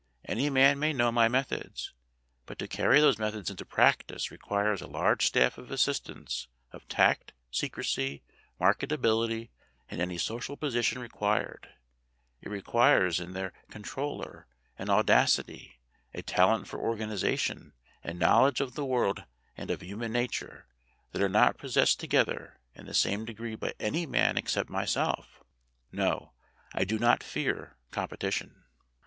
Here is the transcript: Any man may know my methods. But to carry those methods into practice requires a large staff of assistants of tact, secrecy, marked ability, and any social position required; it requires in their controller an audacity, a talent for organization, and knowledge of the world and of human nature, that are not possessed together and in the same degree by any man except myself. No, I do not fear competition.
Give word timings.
Any 0.25 0.49
man 0.49 0.79
may 0.79 0.93
know 0.93 1.11
my 1.11 1.27
methods. 1.27 1.93
But 2.47 2.57
to 2.57 2.67
carry 2.67 2.99
those 2.99 3.19
methods 3.19 3.51
into 3.51 3.67
practice 3.67 4.31
requires 4.31 4.81
a 4.81 4.87
large 4.87 5.27
staff 5.27 5.59
of 5.59 5.69
assistants 5.69 6.47
of 6.71 6.87
tact, 6.87 7.33
secrecy, 7.51 8.23
marked 8.59 8.91
ability, 8.91 9.51
and 9.91 10.01
any 10.01 10.17
social 10.17 10.57
position 10.57 10.99
required; 10.99 11.69
it 12.41 12.49
requires 12.49 13.19
in 13.19 13.33
their 13.33 13.53
controller 13.69 14.47
an 14.75 14.89
audacity, 14.89 15.79
a 16.15 16.23
talent 16.23 16.67
for 16.67 16.79
organization, 16.79 17.73
and 18.03 18.17
knowledge 18.17 18.59
of 18.59 18.73
the 18.73 18.83
world 18.83 19.25
and 19.55 19.69
of 19.69 19.83
human 19.83 20.11
nature, 20.11 20.65
that 21.11 21.21
are 21.21 21.29
not 21.29 21.59
possessed 21.59 21.99
together 21.99 22.59
and 22.73 22.85
in 22.87 22.87
the 22.87 22.95
same 22.95 23.23
degree 23.23 23.53
by 23.53 23.75
any 23.79 24.07
man 24.07 24.35
except 24.35 24.67
myself. 24.67 25.43
No, 25.91 26.33
I 26.73 26.85
do 26.85 26.97
not 26.97 27.21
fear 27.21 27.77
competition. 27.91 28.63